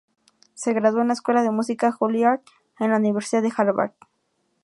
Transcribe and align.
Se 0.55 0.73
graduó 0.73 1.01
en 1.01 1.09
la 1.09 1.13
Escuela 1.13 1.43
de 1.43 1.51
Música 1.51 1.91
Juilliard 1.91 2.39
y 2.79 2.85
en 2.85 2.89
la 2.89 2.97
Universidad 2.97 3.43
de 3.43 3.53
Harvard. 3.55 3.91